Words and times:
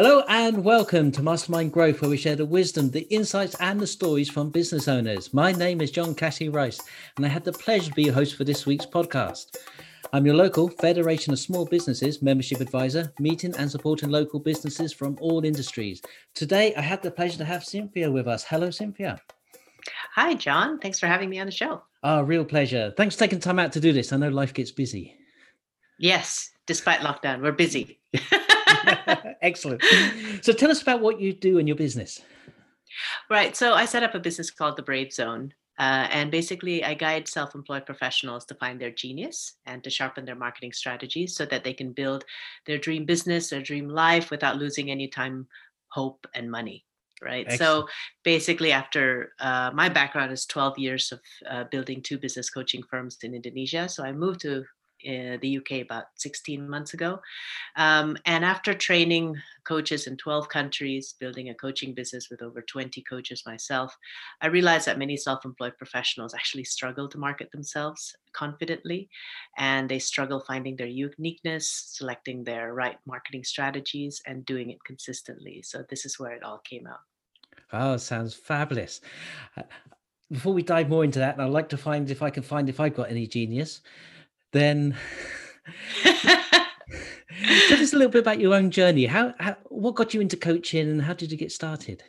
Hello 0.00 0.22
and 0.28 0.62
welcome 0.62 1.10
to 1.10 1.24
Mastermind 1.24 1.72
Growth, 1.72 2.00
where 2.00 2.08
we 2.08 2.16
share 2.16 2.36
the 2.36 2.46
wisdom, 2.46 2.88
the 2.88 3.12
insights, 3.12 3.56
and 3.58 3.80
the 3.80 3.86
stories 3.88 4.30
from 4.30 4.48
business 4.48 4.86
owners. 4.86 5.34
My 5.34 5.50
name 5.50 5.80
is 5.80 5.90
John 5.90 6.14
Cassidy-Rice, 6.14 6.78
and 7.16 7.26
I 7.26 7.28
had 7.28 7.42
the 7.42 7.50
pleasure 7.50 7.88
to 7.88 7.94
be 7.96 8.04
your 8.04 8.14
host 8.14 8.36
for 8.36 8.44
this 8.44 8.64
week's 8.64 8.86
podcast. 8.86 9.56
I'm 10.12 10.24
your 10.24 10.36
local 10.36 10.68
Federation 10.68 11.32
of 11.32 11.40
Small 11.40 11.64
Businesses 11.64 12.22
membership 12.22 12.60
advisor, 12.60 13.12
meeting 13.18 13.52
and 13.56 13.68
supporting 13.68 14.08
local 14.08 14.38
businesses 14.38 14.92
from 14.92 15.18
all 15.20 15.44
industries. 15.44 16.00
Today, 16.32 16.72
I 16.76 16.80
had 16.80 17.02
the 17.02 17.10
pleasure 17.10 17.38
to 17.38 17.44
have 17.44 17.64
Cynthia 17.64 18.08
with 18.08 18.28
us. 18.28 18.44
Hello, 18.44 18.70
Cynthia. 18.70 19.20
Hi, 20.14 20.34
John. 20.34 20.78
Thanks 20.78 21.00
for 21.00 21.08
having 21.08 21.28
me 21.28 21.40
on 21.40 21.46
the 21.46 21.52
show. 21.52 21.82
Ah, 22.04 22.18
oh, 22.18 22.22
real 22.22 22.44
pleasure. 22.44 22.94
Thanks 22.96 23.16
for 23.16 23.24
taking 23.24 23.40
time 23.40 23.58
out 23.58 23.72
to 23.72 23.80
do 23.80 23.92
this. 23.92 24.12
I 24.12 24.16
know 24.16 24.28
life 24.28 24.54
gets 24.54 24.70
busy. 24.70 25.16
Yes, 25.98 26.50
despite 26.66 27.00
lockdown, 27.00 27.42
we're 27.42 27.50
busy. 27.50 27.98
Excellent. 29.42 29.82
So 30.42 30.52
tell 30.52 30.70
us 30.70 30.82
about 30.82 31.00
what 31.00 31.20
you 31.20 31.32
do 31.32 31.58
in 31.58 31.66
your 31.66 31.76
business. 31.76 32.20
Right. 33.30 33.56
So 33.56 33.74
I 33.74 33.84
set 33.84 34.02
up 34.02 34.14
a 34.14 34.20
business 34.20 34.50
called 34.50 34.76
the 34.76 34.82
Brave 34.82 35.12
Zone. 35.12 35.52
Uh, 35.78 36.08
and 36.10 36.30
basically, 36.30 36.82
I 36.82 36.94
guide 36.94 37.28
self 37.28 37.54
employed 37.54 37.86
professionals 37.86 38.44
to 38.46 38.54
find 38.56 38.80
their 38.80 38.90
genius 38.90 39.54
and 39.64 39.82
to 39.84 39.90
sharpen 39.90 40.24
their 40.24 40.34
marketing 40.34 40.72
strategies 40.72 41.36
so 41.36 41.46
that 41.46 41.62
they 41.62 41.72
can 41.72 41.92
build 41.92 42.24
their 42.66 42.78
dream 42.78 43.04
business, 43.04 43.50
their 43.50 43.62
dream 43.62 43.88
life 43.88 44.30
without 44.30 44.56
losing 44.56 44.90
any 44.90 45.06
time, 45.06 45.46
hope, 45.92 46.26
and 46.34 46.50
money. 46.50 46.84
Right. 47.22 47.46
Excellent. 47.48 47.60
So 47.60 47.88
basically, 48.24 48.72
after 48.72 49.32
uh, 49.38 49.70
my 49.72 49.88
background 49.88 50.32
is 50.32 50.46
12 50.46 50.78
years 50.78 51.12
of 51.12 51.20
uh, 51.48 51.64
building 51.70 52.02
two 52.02 52.18
business 52.18 52.50
coaching 52.50 52.82
firms 52.90 53.18
in 53.22 53.34
Indonesia. 53.34 53.88
So 53.88 54.04
I 54.04 54.12
moved 54.12 54.40
to 54.40 54.64
in 55.02 55.38
the 55.40 55.58
UK 55.58 55.82
about 55.82 56.06
16 56.16 56.68
months 56.68 56.94
ago. 56.94 57.20
Um, 57.76 58.16
and 58.26 58.44
after 58.44 58.74
training 58.74 59.36
coaches 59.64 60.06
in 60.06 60.16
12 60.16 60.48
countries, 60.48 61.14
building 61.18 61.50
a 61.50 61.54
coaching 61.54 61.94
business 61.94 62.30
with 62.30 62.42
over 62.42 62.62
20 62.62 63.02
coaches 63.02 63.42
myself, 63.46 63.96
I 64.40 64.48
realized 64.48 64.86
that 64.86 64.98
many 64.98 65.16
self 65.16 65.44
employed 65.44 65.76
professionals 65.78 66.34
actually 66.34 66.64
struggle 66.64 67.08
to 67.08 67.18
market 67.18 67.50
themselves 67.52 68.16
confidently 68.32 69.08
and 69.56 69.88
they 69.88 69.98
struggle 69.98 70.40
finding 70.40 70.76
their 70.76 70.86
uniqueness, 70.86 71.68
selecting 71.68 72.44
their 72.44 72.74
right 72.74 72.98
marketing 73.06 73.44
strategies, 73.44 74.22
and 74.26 74.44
doing 74.46 74.70
it 74.70 74.82
consistently. 74.84 75.62
So, 75.62 75.84
this 75.88 76.04
is 76.04 76.18
where 76.18 76.32
it 76.32 76.42
all 76.42 76.58
came 76.58 76.86
out. 76.86 77.00
Oh, 77.72 77.96
sounds 77.96 78.34
fabulous. 78.34 79.00
Uh, 79.56 79.62
before 80.30 80.52
we 80.52 80.62
dive 80.62 80.88
more 80.88 81.04
into 81.04 81.18
that, 81.18 81.40
I'd 81.40 81.50
like 81.50 81.68
to 81.70 81.76
find 81.76 82.10
if 82.10 82.22
I 82.22 82.30
can 82.30 82.42
find 82.42 82.68
if 82.68 82.80
I've 82.80 82.94
got 82.94 83.10
any 83.10 83.26
genius 83.26 83.80
then 84.52 84.96
tell 86.02 87.82
us 87.82 87.92
a 87.92 87.96
little 87.96 88.10
bit 88.10 88.20
about 88.20 88.40
your 88.40 88.54
own 88.54 88.70
journey. 88.70 89.06
How, 89.06 89.34
how, 89.38 89.56
what 89.68 89.94
got 89.94 90.14
you 90.14 90.20
into 90.20 90.36
coaching, 90.36 90.88
and 90.88 91.02
how 91.02 91.14
did 91.14 91.30
you 91.30 91.38
get 91.38 91.52
started? 91.52 92.02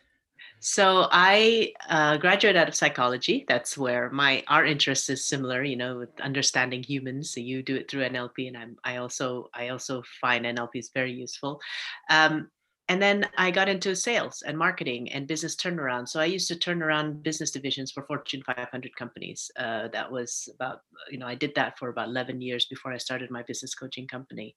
So 0.62 1.08
I 1.12 1.72
uh, 1.88 2.18
graduated 2.18 2.62
out 2.62 2.68
of 2.68 2.76
psychology. 2.76 3.46
That's 3.48 3.78
where 3.78 4.10
my 4.10 4.44
our 4.48 4.66
interest 4.66 5.10
is 5.10 5.26
similar. 5.26 5.64
You 5.64 5.78
know, 5.78 5.98
with 6.00 6.20
understanding 6.20 6.84
humans. 6.84 7.34
So 7.34 7.40
you 7.40 7.64
do 7.64 7.76
it 7.76 7.90
through 7.90 8.10
NLP, 8.10 8.48
and 8.48 8.58
I'm 8.58 8.78
I 8.84 8.98
also 8.98 9.50
I 9.54 9.70
also 9.70 10.04
find 10.20 10.46
NLP 10.46 10.72
is 10.76 10.92
very 10.94 11.14
useful. 11.14 11.62
Um, 12.10 12.50
and 12.90 13.00
then 13.00 13.28
I 13.38 13.52
got 13.52 13.70
into 13.70 13.96
sales 13.96 14.42
and 14.46 14.58
marketing 14.58 15.12
and 15.12 15.28
business 15.28 15.56
turnaround. 15.56 16.10
So 16.10 16.20
I 16.20 16.26
used 16.26 16.48
to 16.48 16.56
turn 16.56 16.82
around 16.82 17.22
business 17.22 17.52
divisions 17.52 17.92
for 17.92 18.02
Fortune 18.02 18.42
500 18.44 18.96
companies. 18.96 19.52
Uh, 19.58 19.90
that 19.90 20.12
was 20.12 20.50
about, 20.56 20.82
you 21.12 21.20
know, 21.20 21.28
I 21.28 21.36
did 21.36 21.54
that 21.54 21.78
for 21.78 21.90
about 21.90 22.08
11 22.08 22.42
years 22.42 22.66
before 22.66 22.92
I 22.92 22.98
started 22.98 23.30
my 23.30 23.44
business 23.44 23.76
coaching 23.76 24.08
company. 24.08 24.56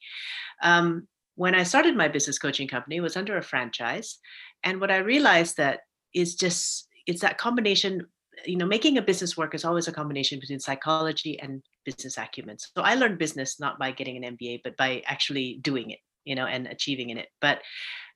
Um, 0.63 1.07
when 1.35 1.55
I 1.55 1.63
started 1.63 1.95
my 1.95 2.09
business 2.09 2.39
coaching 2.39 2.69
company, 2.69 2.97
it 2.97 3.03
was 3.03 3.19
under 3.19 3.37
a 3.37 3.43
franchise. 3.43 4.19
And 4.65 4.81
what 4.81 4.91
I 4.91 4.97
realized 4.97 5.59
that 5.59 5.81
is 6.15 6.35
just, 6.35 6.89
it's 7.07 7.21
that 7.21 7.37
combination 7.37 8.07
you 8.47 8.57
know 8.57 8.67
making 8.67 8.97
a 8.97 9.03
business 9.03 9.37
work 9.37 9.55
is 9.55 9.63
always 9.63 9.89
a 9.89 9.93
combination 9.93 10.41
between 10.41 10.59
psychology 10.59 11.39
and 11.41 11.63
business 11.85 12.17
acumen 12.17 12.57
so 12.59 12.81
i 12.83 12.95
learned 12.95 13.19
business 13.19 13.61
not 13.61 13.79
by 13.79 13.93
getting 13.93 14.17
an 14.17 14.37
mba 14.37 14.59
but 14.65 14.75
by 14.79 15.03
actually 15.07 15.59
doing 15.61 15.91
it 15.91 15.99
you 16.25 16.35
know 16.35 16.47
and 16.47 16.67
achieving 16.67 17.11
in 17.11 17.19
it. 17.19 17.29
But 17.41 17.61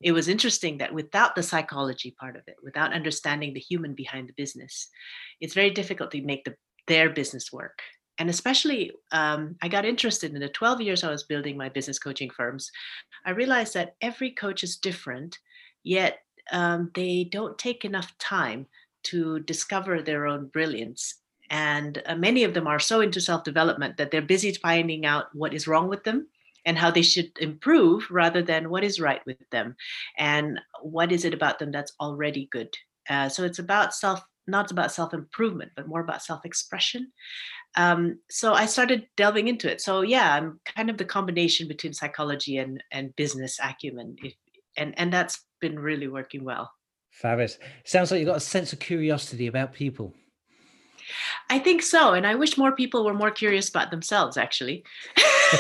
it 0.02 0.12
was 0.12 0.28
interesting 0.28 0.78
that 0.78 0.92
without 0.92 1.34
the 1.34 1.42
psychology 1.42 2.14
part 2.18 2.36
of 2.36 2.42
it 2.46 2.56
without 2.62 2.92
understanding 2.92 3.54
the 3.54 3.60
human 3.60 3.94
behind 3.94 4.28
the 4.28 4.34
business 4.36 4.88
it's 5.40 5.54
very 5.54 5.70
difficult 5.70 6.10
to 6.10 6.20
make 6.22 6.44
the, 6.44 6.54
their 6.86 7.08
business 7.08 7.50
work. 7.52 7.80
And 8.18 8.30
especially 8.30 8.92
um, 9.12 9.56
i 9.62 9.68
got 9.68 9.84
interested 9.84 10.34
in 10.34 10.40
the 10.40 10.48
12 10.48 10.80
years 10.80 11.04
i 11.04 11.10
was 11.10 11.24
building 11.24 11.56
my 11.56 11.68
business 11.68 11.98
coaching 11.98 12.30
firms 12.30 12.70
i 13.26 13.30
realized 13.30 13.74
that 13.74 13.94
every 14.00 14.30
coach 14.30 14.62
is 14.64 14.76
different 14.76 15.38
yet 15.82 16.18
um, 16.52 16.90
they 16.94 17.24
don't 17.24 17.58
take 17.58 17.84
enough 17.84 18.16
time 18.18 18.66
to 19.04 19.40
discover 19.40 20.02
their 20.02 20.26
own 20.26 20.46
brilliance. 20.46 21.14
And 21.48 22.02
uh, 22.06 22.16
many 22.16 22.42
of 22.44 22.54
them 22.54 22.66
are 22.66 22.80
so 22.80 23.00
into 23.00 23.20
self 23.20 23.44
development 23.44 23.96
that 23.96 24.10
they're 24.10 24.22
busy 24.22 24.52
finding 24.52 25.06
out 25.06 25.26
what 25.32 25.54
is 25.54 25.68
wrong 25.68 25.88
with 25.88 26.02
them 26.04 26.28
and 26.66 26.76
how 26.76 26.90
they 26.90 27.02
should 27.02 27.30
improve 27.40 28.10
rather 28.10 28.42
than 28.42 28.68
what 28.68 28.84
is 28.84 29.00
right 29.00 29.24
with 29.24 29.38
them 29.50 29.76
and 30.18 30.60
what 30.82 31.12
is 31.12 31.24
it 31.24 31.32
about 31.32 31.58
them 31.58 31.70
that's 31.70 31.92
already 32.00 32.48
good. 32.50 32.68
Uh, 33.08 33.28
so 33.28 33.44
it's 33.44 33.60
about 33.60 33.94
self 33.94 34.20
not 34.48 34.70
about 34.70 34.92
self 34.92 35.14
improvement 35.14 35.72
but 35.74 35.88
more 35.88 36.00
about 36.00 36.22
self 36.22 36.44
expression 36.44 37.10
um, 37.76 38.18
so 38.30 38.52
i 38.52 38.66
started 38.66 39.06
delving 39.16 39.48
into 39.48 39.70
it. 39.70 39.80
So 39.80 40.02
yeah 40.02 40.34
i'm 40.34 40.60
kind 40.64 40.90
of 40.90 40.98
the 40.98 41.04
combination 41.04 41.68
between 41.68 41.92
psychology 41.94 42.58
and 42.58 42.82
and 42.90 43.14
business 43.16 43.58
acumen 43.62 44.16
if, 44.22 44.34
and 44.76 44.98
and 44.98 45.12
that's 45.12 45.44
been 45.60 45.78
really 45.78 46.08
working 46.08 46.44
well. 46.44 46.70
Fabulous 47.10 47.58
sounds 47.84 48.10
like 48.10 48.20
you've 48.20 48.28
got 48.28 48.36
a 48.36 48.40
sense 48.40 48.72
of 48.72 48.78
curiosity 48.78 49.46
about 49.46 49.72
people 49.72 50.12
I 51.50 51.58
think 51.58 51.82
so. 51.82 52.12
And 52.14 52.26
I 52.26 52.34
wish 52.34 52.58
more 52.58 52.72
people 52.72 53.04
were 53.04 53.14
more 53.14 53.30
curious 53.30 53.68
about 53.68 53.90
themselves, 53.90 54.36
actually. 54.36 54.84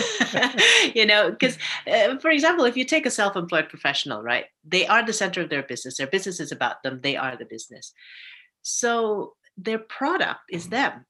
you 0.94 1.06
know, 1.06 1.30
because, 1.30 1.58
uh, 1.86 2.18
for 2.18 2.30
example, 2.30 2.64
if 2.64 2.76
you 2.76 2.84
take 2.84 3.06
a 3.06 3.10
self 3.10 3.36
employed 3.36 3.68
professional, 3.68 4.22
right, 4.22 4.46
they 4.64 4.86
are 4.86 5.04
the 5.04 5.12
center 5.12 5.40
of 5.40 5.50
their 5.50 5.62
business. 5.62 5.96
Their 5.96 6.06
business 6.06 6.40
is 6.40 6.52
about 6.52 6.82
them, 6.82 7.00
they 7.02 7.16
are 7.16 7.36
the 7.36 7.44
business. 7.44 7.92
So 8.62 9.34
their 9.56 9.78
product 9.78 10.40
is 10.50 10.68
them. 10.68 11.06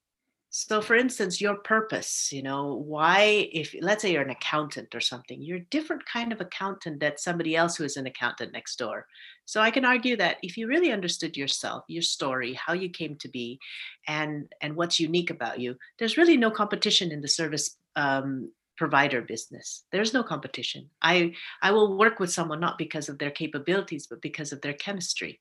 So, 0.59 0.81
for 0.81 0.97
instance, 0.97 1.39
your 1.39 1.57
purpose, 1.57 2.33
you 2.33 2.43
know, 2.43 2.73
why, 2.73 3.51
if 3.53 3.75
let's 3.83 4.01
say 4.01 4.13
you're 4.13 4.23
an 4.23 4.31
accountant 4.31 4.95
or 4.95 5.01
something, 5.01 5.43
you're 5.43 5.59
a 5.59 5.71
different 5.71 6.07
kind 6.07 6.33
of 6.33 6.41
accountant 6.41 6.99
than 6.99 7.19
somebody 7.19 7.55
else 7.55 7.77
who 7.77 7.85
is 7.85 7.99
an 7.99 8.07
accountant 8.07 8.55
next 8.55 8.77
door. 8.77 9.07
So, 9.45 9.61
I 9.61 9.71
can 9.71 9.85
argue 9.85 10.17
that 10.17 10.39
if 10.43 10.57
you 10.57 10.67
really 10.67 10.93
understood 10.93 11.37
yourself, 11.37 11.85
your 11.89 12.01
story, 12.01 12.55
how 12.55 12.73
you 12.73 12.89
came 12.89 13.17
to 13.17 13.29
be, 13.29 13.61
and 14.09 14.51
and 14.63 14.77
what's 14.77 14.99
unique 14.99 15.29
about 15.29 15.61
you, 15.61 15.77
there's 15.99 16.17
really 16.17 16.39
no 16.39 16.51
competition 16.51 17.13
in 17.13 17.21
the 17.21 17.29
service 17.29 17.77
um, 17.95 18.51
provider 18.79 19.21
business. 19.21 19.85
There's 19.93 20.15
no 20.15 20.23
competition. 20.23 20.89
I 21.03 21.35
I 21.61 21.73
will 21.73 21.99
work 21.99 22.19
with 22.19 22.33
someone 22.33 22.61
not 22.61 22.79
because 22.79 23.11
of 23.11 23.19
their 23.19 23.31
capabilities, 23.31 24.07
but 24.07 24.23
because 24.23 24.53
of 24.53 24.63
their 24.63 24.73
chemistry. 24.73 25.39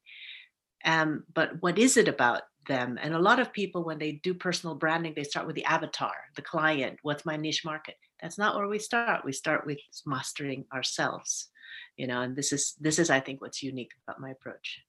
Um, 0.83 1.23
but 1.33 1.61
what 1.61 1.79
is 1.79 1.95
it 1.95 2.09
about 2.09 2.41
them. 2.67 2.99
And 3.01 3.13
a 3.13 3.19
lot 3.19 3.39
of 3.39 3.53
people, 3.53 3.83
when 3.83 3.99
they 3.99 4.13
do 4.23 4.33
personal 4.33 4.75
branding, 4.75 5.13
they 5.15 5.23
start 5.23 5.47
with 5.47 5.55
the 5.55 5.65
avatar, 5.65 6.13
the 6.35 6.41
client, 6.41 6.99
what's 7.01 7.25
my 7.25 7.37
niche 7.37 7.63
market. 7.65 7.95
That's 8.21 8.37
not 8.37 8.55
where 8.55 8.67
we 8.67 8.79
start. 8.79 9.25
We 9.25 9.33
start 9.33 9.65
with 9.65 9.79
mastering 10.05 10.65
ourselves, 10.73 11.49
you 11.97 12.07
know, 12.07 12.21
and 12.21 12.35
this 12.35 12.51
is 12.51 12.75
this 12.79 12.99
is 12.99 13.09
I 13.09 13.19
think 13.19 13.41
what's 13.41 13.63
unique 13.63 13.91
about 14.07 14.21
my 14.21 14.31
approach. 14.31 14.79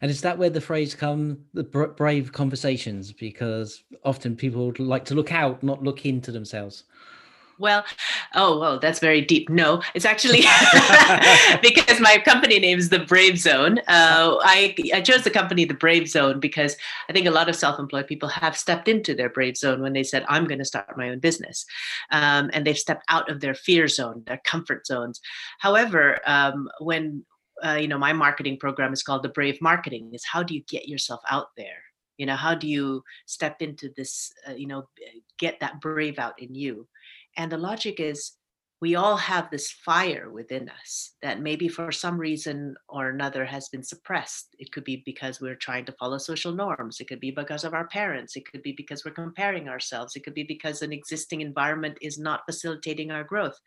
And 0.00 0.10
is 0.10 0.20
that 0.20 0.38
where 0.38 0.50
the 0.50 0.60
phrase 0.60 0.94
come, 0.94 1.38
the 1.52 1.64
brave 1.64 2.32
conversations? 2.32 3.12
Because 3.12 3.82
often 4.04 4.36
people 4.36 4.72
like 4.78 5.04
to 5.06 5.14
look 5.14 5.32
out, 5.32 5.62
not 5.62 5.82
look 5.82 6.06
into 6.06 6.30
themselves. 6.30 6.84
Well, 7.58 7.84
oh, 8.34 8.58
well, 8.58 8.78
that's 8.80 8.98
very 8.98 9.20
deep. 9.20 9.48
No, 9.48 9.80
it's 9.94 10.04
actually 10.04 10.40
because 11.62 12.00
my 12.00 12.20
company 12.24 12.58
name 12.58 12.78
is 12.78 12.88
the 12.88 12.98
Brave 12.98 13.38
Zone. 13.38 13.78
Uh, 13.86 14.38
I, 14.42 14.74
I 14.92 15.00
chose 15.00 15.22
the 15.22 15.30
company 15.30 15.64
the 15.64 15.74
Brave 15.74 16.08
Zone 16.08 16.40
because 16.40 16.76
I 17.08 17.12
think 17.12 17.26
a 17.26 17.30
lot 17.30 17.48
of 17.48 17.54
self-employed 17.54 18.08
people 18.08 18.28
have 18.28 18.56
stepped 18.56 18.88
into 18.88 19.14
their 19.14 19.28
Brave 19.28 19.56
Zone 19.56 19.80
when 19.80 19.92
they 19.92 20.02
said, 20.02 20.24
"I'm 20.28 20.46
going 20.46 20.58
to 20.58 20.64
start 20.64 20.96
my 20.96 21.10
own 21.10 21.20
business," 21.20 21.64
um, 22.10 22.50
and 22.52 22.66
they've 22.66 22.78
stepped 22.78 23.04
out 23.08 23.30
of 23.30 23.40
their 23.40 23.54
fear 23.54 23.86
zone, 23.86 24.24
their 24.26 24.40
comfort 24.44 24.86
zones. 24.86 25.20
However, 25.60 26.18
um, 26.26 26.68
when 26.80 27.24
uh, 27.64 27.78
you 27.80 27.86
know 27.86 27.98
my 27.98 28.12
marketing 28.12 28.58
program 28.58 28.92
is 28.92 29.02
called 29.04 29.22
the 29.22 29.28
Brave 29.28 29.60
Marketing, 29.60 30.10
is 30.12 30.24
how 30.24 30.42
do 30.42 30.54
you 30.54 30.62
get 30.68 30.88
yourself 30.88 31.20
out 31.30 31.48
there? 31.56 31.82
You 32.18 32.26
know, 32.26 32.36
how 32.36 32.54
do 32.54 32.66
you 32.66 33.04
step 33.26 33.62
into 33.62 33.90
this? 33.96 34.32
Uh, 34.48 34.54
you 34.54 34.66
know, 34.66 34.88
get 35.38 35.60
that 35.60 35.80
brave 35.80 36.18
out 36.18 36.40
in 36.42 36.54
you 36.54 36.88
and 37.36 37.50
the 37.50 37.58
logic 37.58 38.00
is 38.00 38.32
we 38.80 38.96
all 38.96 39.16
have 39.16 39.50
this 39.50 39.70
fire 39.70 40.30
within 40.30 40.68
us 40.68 41.12
that 41.22 41.40
maybe 41.40 41.68
for 41.68 41.90
some 41.90 42.18
reason 42.18 42.74
or 42.88 43.08
another 43.08 43.44
has 43.44 43.68
been 43.70 43.82
suppressed. 43.82 44.48
It 44.58 44.72
could 44.72 44.84
be 44.84 45.02
because 45.06 45.40
we're 45.40 45.54
trying 45.54 45.86
to 45.86 45.92
follow 45.92 46.18
social 46.18 46.52
norms. 46.52 47.00
It 47.00 47.06
could 47.08 47.20
be 47.20 47.30
because 47.30 47.64
of 47.64 47.72
our 47.72 47.86
parents. 47.86 48.36
It 48.36 48.44
could 48.50 48.62
be 48.62 48.72
because 48.72 49.02
we're 49.02 49.12
comparing 49.12 49.68
ourselves. 49.68 50.16
It 50.16 50.24
could 50.24 50.34
be 50.34 50.44
because 50.44 50.82
an 50.82 50.92
existing 50.92 51.40
environment 51.40 51.96
is 52.02 52.18
not 52.18 52.42
facilitating 52.46 53.10
our 53.10 53.24
growth. 53.24 53.58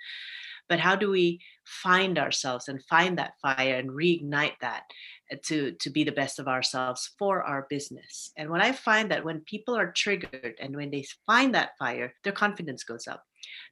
but 0.70 0.80
how 0.80 0.96
do 0.96 1.10
we 1.10 1.40
find 1.66 2.18
ourselves 2.18 2.68
and 2.68 2.84
find 2.86 3.18
that 3.18 3.34
fire 3.42 3.76
and 3.76 3.90
reignite 3.90 4.58
that 4.62 4.84
uh, 5.32 5.36
to 5.46 5.72
to 5.74 5.90
be 5.90 6.04
the 6.04 6.12
best 6.12 6.40
of 6.40 6.48
ourselves 6.48 7.12
for 7.18 7.44
our 7.44 7.68
business 7.70 8.32
and 8.38 8.50
what 8.50 8.62
i 8.62 8.72
find 8.72 9.12
that 9.12 9.24
when 9.26 9.40
people 9.42 9.76
are 9.76 9.92
triggered 9.92 10.56
and 10.60 10.76
when 10.76 10.92
they 10.92 11.06
find 11.26 11.54
that 11.54 11.72
fire 11.78 12.14
their 12.24 12.34
confidence 12.34 12.84
goes 12.84 13.08
up 13.08 13.24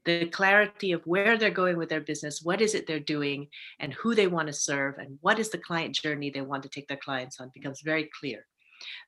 the 0.05 0.25
clarity 0.27 0.91
of 0.91 1.01
where 1.05 1.37
they're 1.37 1.49
going 1.49 1.77
with 1.77 1.89
their 1.89 2.01
business 2.01 2.41
what 2.41 2.61
is 2.61 2.75
it 2.75 2.87
they're 2.87 2.99
doing 2.99 3.47
and 3.79 3.93
who 3.93 4.15
they 4.15 4.27
want 4.27 4.47
to 4.47 4.53
serve 4.53 4.97
and 4.97 5.17
what 5.21 5.39
is 5.39 5.49
the 5.49 5.57
client 5.57 5.95
journey 5.95 6.29
they 6.29 6.41
want 6.41 6.63
to 6.63 6.69
take 6.69 6.87
their 6.87 6.97
clients 6.97 7.39
on 7.39 7.51
becomes 7.53 7.81
very 7.81 8.09
clear 8.19 8.45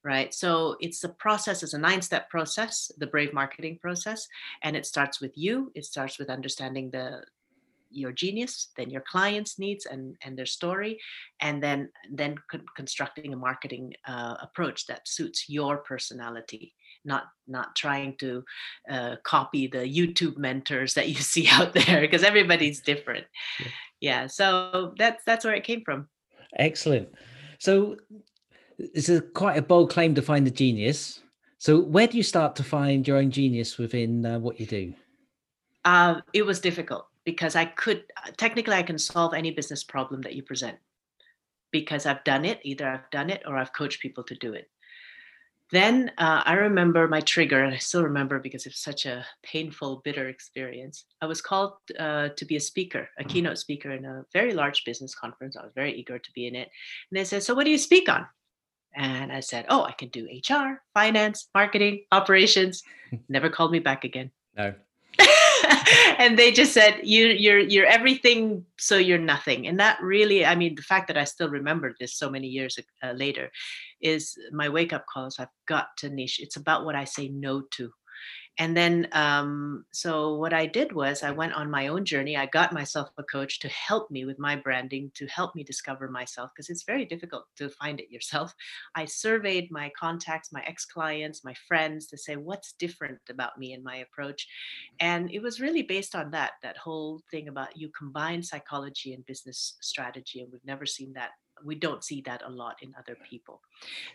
right? 0.03 0.33
So 0.33 0.75
it's 0.79 1.03
a 1.03 1.09
process 1.09 1.63
it's 1.63 1.73
a 1.73 1.77
nine 1.77 2.01
step 2.01 2.29
process 2.29 2.91
the 2.97 3.07
brave 3.07 3.33
marketing 3.33 3.79
process 3.81 4.27
and 4.63 4.75
it 4.75 4.85
starts 4.85 5.21
with 5.21 5.37
you 5.37 5.71
it 5.75 5.85
starts 5.85 6.19
with 6.19 6.29
understanding 6.29 6.89
the 6.91 7.21
your 7.89 8.11
genius 8.11 8.69
then 8.75 8.89
your 8.89 9.01
clients 9.01 9.59
needs 9.59 9.85
and 9.85 10.15
and 10.23 10.37
their 10.37 10.45
story 10.45 10.99
and 11.39 11.63
then 11.63 11.89
then 12.11 12.35
con- 12.51 12.65
constructing 12.75 13.33
a 13.33 13.37
marketing 13.37 13.93
uh, 14.07 14.35
approach 14.41 14.87
that 14.87 15.07
suits 15.07 15.49
your 15.49 15.77
personality 15.77 16.73
not 17.07 17.25
not 17.47 17.75
trying 17.75 18.15
to 18.17 18.43
uh, 18.89 19.15
copy 19.23 19.67
the 19.67 19.79
youtube 19.79 20.37
mentors 20.37 20.93
that 20.93 21.09
you 21.09 21.15
see 21.33 21.47
out 21.51 21.73
there 21.73 22.01
because 22.01 22.23
everybody's 22.23 22.81
different 22.81 23.25
yeah. 23.59 23.67
yeah 24.01 24.27
so 24.27 24.93
that's 24.97 25.23
that's 25.25 25.45
where 25.45 25.55
it 25.55 25.63
came 25.63 25.81
from 25.83 26.07
excellent 26.57 27.09
so 27.59 27.95
it's 28.77 29.09
a 29.09 29.21
quite 29.21 29.57
a 29.57 29.61
bold 29.61 29.89
claim 29.89 30.13
to 30.13 30.21
find 30.21 30.45
the 30.45 30.51
genius 30.51 31.21
so 31.57 31.79
where 31.79 32.05
do 32.05 32.17
you 32.17 32.23
start 32.23 32.55
to 32.55 32.63
find 32.63 33.07
your 33.07 33.17
own 33.17 33.31
genius 33.31 33.77
within 33.79 34.25
uh, 34.25 34.37
what 34.37 34.59
you 34.59 34.65
do 34.65 34.93
uh, 35.85 36.19
it 36.33 36.45
was 36.45 36.59
difficult 36.59 37.07
because 37.23 37.55
I 37.57 37.65
could 37.65 38.03
technically 38.37 38.73
I 38.73 38.83
can 38.83 38.97
solve 38.97 39.33
any 39.33 39.51
business 39.51 39.83
problem 39.83 40.21
that 40.21 40.35
you 40.35 40.43
present 40.43 40.77
because 41.71 42.05
I've 42.05 42.23
done 42.23 42.45
it. 42.45 42.59
Either 42.63 42.87
I've 42.87 43.09
done 43.11 43.29
it 43.29 43.43
or 43.45 43.57
I've 43.57 43.73
coached 43.73 44.01
people 44.01 44.23
to 44.23 44.35
do 44.35 44.53
it. 44.53 44.69
Then 45.71 46.11
uh, 46.17 46.43
I 46.45 46.53
remember 46.53 47.07
my 47.09 47.19
trigger, 47.19 47.63
and 47.63 47.73
I 47.73 47.77
still 47.77 48.03
remember 48.03 48.39
because 48.39 48.65
it's 48.65 48.81
such 48.81 49.05
a 49.05 49.25
painful, 49.43 50.01
bitter 50.05 50.29
experience. 50.29 51.05
I 51.21 51.25
was 51.25 51.41
called 51.41 51.73
uh, 51.99 52.29
to 52.29 52.45
be 52.45 52.55
a 52.55 52.59
speaker, 52.59 53.09
a 53.19 53.23
keynote 53.25 53.57
speaker 53.57 53.91
in 53.91 54.05
a 54.05 54.23
very 54.31 54.53
large 54.53 54.85
business 54.85 55.13
conference. 55.13 55.57
I 55.57 55.63
was 55.63 55.73
very 55.75 55.93
eager 55.93 56.19
to 56.19 56.31
be 56.33 56.47
in 56.47 56.55
it. 56.55 56.69
And 57.11 57.19
they 57.19 57.25
said, 57.25 57.43
So, 57.43 57.53
what 57.53 57.65
do 57.65 57.71
you 57.71 57.77
speak 57.77 58.07
on? 58.07 58.25
And 58.95 59.31
I 59.31 59.41
said, 59.41 59.65
Oh, 59.67 59.83
I 59.83 59.91
can 59.91 60.07
do 60.09 60.25
HR, 60.25 60.81
finance, 60.93 61.49
marketing, 61.53 62.05
operations. 62.13 62.81
Never 63.29 63.49
called 63.49 63.71
me 63.71 63.79
back 63.79 64.05
again. 64.05 64.31
No. 64.55 64.73
and 66.17 66.37
they 66.37 66.51
just 66.51 66.73
said 66.73 66.99
you 67.03 67.27
you're 67.27 67.59
you're 67.59 67.85
everything 67.85 68.65
so 68.77 68.97
you're 68.97 69.17
nothing. 69.17 69.67
And 69.67 69.79
that 69.79 70.01
really 70.01 70.45
i 70.45 70.55
mean 70.55 70.75
the 70.75 70.81
fact 70.81 71.07
that 71.07 71.17
i 71.17 71.23
still 71.23 71.49
remember 71.49 71.95
this 71.99 72.17
so 72.17 72.29
many 72.29 72.47
years 72.47 72.77
uh, 73.03 73.11
later 73.11 73.49
is 74.01 74.37
my 74.51 74.69
wake 74.69 74.93
up 74.93 75.05
calls 75.11 75.39
i've 75.39 75.47
got 75.67 75.87
to 75.97 76.09
niche. 76.09 76.39
It's 76.39 76.55
about 76.55 76.85
what 76.85 76.95
i 76.95 77.03
say 77.03 77.29
no 77.29 77.61
to 77.71 77.91
and 78.59 78.75
then 78.75 79.07
um, 79.11 79.85
so 79.91 80.35
what 80.35 80.53
i 80.53 80.65
did 80.65 80.91
was 80.91 81.23
i 81.23 81.31
went 81.31 81.53
on 81.53 81.69
my 81.69 81.87
own 81.87 82.05
journey 82.05 82.35
i 82.35 82.45
got 82.45 82.73
myself 82.73 83.09
a 83.17 83.23
coach 83.23 83.59
to 83.59 83.67
help 83.69 84.09
me 84.11 84.25
with 84.25 84.39
my 84.39 84.55
branding 84.55 85.11
to 85.13 85.25
help 85.27 85.55
me 85.55 85.63
discover 85.63 86.09
myself 86.09 86.51
because 86.53 86.69
it's 86.69 86.83
very 86.83 87.05
difficult 87.05 87.45
to 87.55 87.69
find 87.69 87.99
it 87.99 88.11
yourself. 88.11 88.53
I 88.95 89.05
surveyed 89.05 89.69
my 89.71 89.91
contacts 89.99 90.51
my 90.51 90.63
ex-clients 90.65 91.43
my 91.43 91.53
friends 91.67 92.07
to 92.07 92.17
say 92.17 92.35
what's 92.35 92.73
different 92.73 93.19
about 93.29 93.57
me 93.57 93.73
and 93.73 93.83
my 93.83 93.97
approach 93.97 94.47
and 94.99 95.31
it 95.31 95.41
was 95.41 95.61
really 95.61 95.83
based 95.83 96.15
on 96.15 96.31
that 96.31 96.51
that 96.63 96.77
whole 96.77 97.21
thing 97.31 97.47
about 97.47 97.77
you 97.77 97.89
combine 97.97 98.41
psychology 98.43 99.13
and 99.13 99.25
business 99.25 99.77
strategy 99.81 100.41
and 100.41 100.51
we've 100.51 100.65
never 100.65 100.85
seen 100.85 101.13
that 101.13 101.31
we 101.63 101.75
don't 101.75 102.03
see 102.03 102.21
that 102.21 102.41
a 102.45 102.49
lot 102.49 102.77
in 102.81 102.93
other 102.97 103.17
people. 103.29 103.61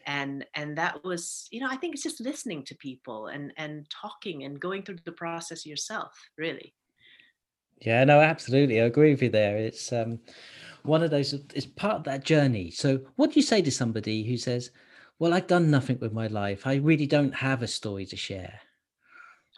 And 0.07 0.45
and 0.55 0.77
that 0.79 1.05
was 1.05 1.49
you 1.51 1.61
know 1.61 1.69
i 1.71 1.77
think 1.77 1.95
it's 1.95 2.03
just 2.03 2.21
listening 2.21 2.65
to 2.65 2.75
people 2.77 3.29
and 3.29 3.53
and 3.57 3.89
talking 3.91 4.45
and 4.45 4.61
going 4.61 4.83
through 4.83 4.99
the 5.05 5.13
process 5.13 5.67
yourself 5.67 6.13
really. 6.37 6.75
Yeah 7.81 8.05
no 8.05 8.21
absolutely 8.21 8.81
i 8.81 8.85
agree 8.85 9.11
with 9.11 9.23
you 9.23 9.31
there. 9.31 9.57
It's 9.57 9.93
um 9.93 10.21
one 10.85 11.03
of 11.03 11.11
those 11.11 11.33
it's 11.33 11.67
part 11.67 11.97
of 11.97 12.05
that 12.05 12.25
journey. 12.25 12.71
So 12.71 13.01
what 13.17 13.31
do 13.33 13.41
you 13.41 13.43
say 13.43 13.63
to 13.63 13.71
somebody 13.71 14.25
who 14.25 14.37
says 14.37 14.71
well 15.19 15.35
i've 15.35 15.47
done 15.47 15.71
nothing 15.71 15.99
with 16.01 16.13
my 16.13 16.27
life. 16.27 16.67
I 16.67 16.77
really 16.77 17.07
don't 17.07 17.35
have 17.35 17.63
a 17.63 17.69
story 17.69 18.07
to 18.07 18.17
share? 18.17 18.61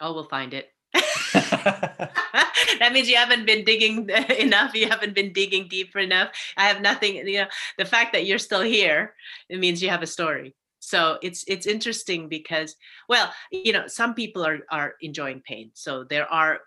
Oh 0.01 0.13
we'll 0.13 0.29
find 0.29 0.53
it 0.53 0.74
that 1.33 2.91
means 2.91 3.09
you 3.09 3.15
haven't 3.15 3.45
been 3.45 3.63
digging 3.63 4.09
enough 4.39 4.73
you 4.73 4.87
haven't 4.87 5.13
been 5.13 5.33
digging 5.33 5.67
deeper 5.67 5.99
enough 5.99 6.29
i 6.57 6.67
have 6.67 6.81
nothing 6.81 7.15
you 7.27 7.39
know 7.39 7.47
the 7.77 7.85
fact 7.85 8.13
that 8.13 8.25
you're 8.25 8.39
still 8.39 8.61
here 8.61 9.13
it 9.49 9.59
means 9.59 9.81
you 9.81 9.89
have 9.89 10.01
a 10.01 10.07
story 10.07 10.55
so 10.79 11.17
it's 11.21 11.43
it's 11.47 11.65
interesting 11.65 12.29
because 12.29 12.75
well 13.09 13.31
you 13.51 13.73
know 13.73 13.87
some 13.87 14.13
people 14.13 14.45
are 14.45 14.59
are 14.71 14.95
enjoying 15.01 15.41
pain 15.41 15.71
so 15.73 16.03
there 16.03 16.31
are 16.31 16.59